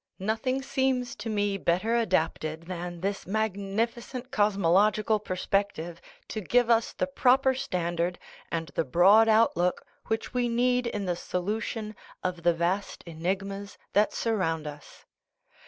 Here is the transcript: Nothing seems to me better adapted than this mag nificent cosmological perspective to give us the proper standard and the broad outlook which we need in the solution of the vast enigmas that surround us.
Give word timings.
Nothing 0.17 0.63
seems 0.63 1.15
to 1.17 1.29
me 1.29 1.57
better 1.57 1.95
adapted 1.95 2.63
than 2.63 3.01
this 3.01 3.27
mag 3.27 3.55
nificent 3.55 4.31
cosmological 4.31 5.19
perspective 5.19 6.01
to 6.27 6.41
give 6.41 6.71
us 6.71 6.91
the 6.93 7.05
proper 7.05 7.53
standard 7.53 8.17
and 8.51 8.69
the 8.73 8.83
broad 8.83 9.27
outlook 9.29 9.85
which 10.07 10.33
we 10.33 10.49
need 10.49 10.87
in 10.87 11.05
the 11.05 11.15
solution 11.15 11.95
of 12.23 12.41
the 12.41 12.53
vast 12.55 13.03
enigmas 13.05 13.77
that 13.93 14.11
surround 14.11 14.65
us. 14.65 15.05